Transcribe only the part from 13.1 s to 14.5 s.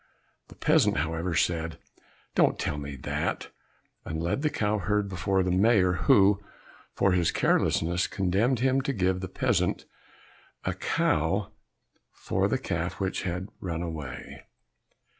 had run away.